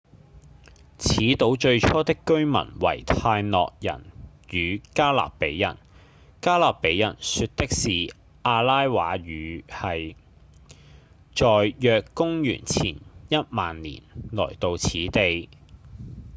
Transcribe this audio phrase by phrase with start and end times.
[0.97, 4.03] 此島最初的居民為泰諾人
[4.49, 5.77] 與加勒比人
[6.41, 9.25] 加勒比人說的是阿拉瓦語
[9.63, 10.15] 系
[11.35, 12.95] 在約公元前
[13.29, 14.01] 一萬年
[14.31, 15.49] 來到此地